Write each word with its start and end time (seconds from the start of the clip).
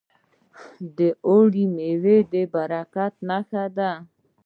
د 0.97 0.99
اوړي 1.27 1.65
میوې 1.75 2.17
د 2.31 2.35
برکت 2.53 3.13
نښه 3.27 3.65
ده. 3.77 3.91